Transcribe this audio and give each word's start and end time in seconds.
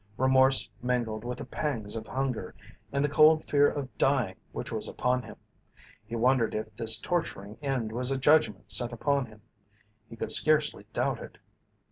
Remorse 0.17 0.67
mingled 0.81 1.23
with 1.23 1.37
the 1.37 1.45
pangs 1.45 1.95
of 1.95 2.07
hunger 2.07 2.55
and 2.91 3.05
the 3.05 3.07
cold 3.07 3.45
fear 3.47 3.69
of 3.69 3.95
dying 3.99 4.35
which 4.51 4.71
was 4.71 4.87
upon 4.87 5.21
him. 5.21 5.35
He 6.07 6.15
wondered 6.15 6.55
if 6.55 6.75
this 6.75 6.97
torturing 6.99 7.55
end 7.61 7.91
was 7.91 8.09
a 8.09 8.17
judgment 8.17 8.71
sent 8.71 8.91
upon 8.91 9.27
him. 9.27 9.43
He 10.09 10.15
could 10.15 10.31
scarcely 10.31 10.87
doubt 10.91 11.21
it. 11.21 11.37